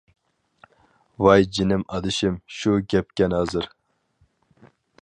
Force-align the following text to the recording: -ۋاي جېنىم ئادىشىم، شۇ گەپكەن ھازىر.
-ۋاي 1.17 1.47
جېنىم 1.57 1.85
ئادىشىم، 1.97 2.41
شۇ 2.61 2.75
گەپكەن 2.95 3.39
ھازىر. 3.39 3.71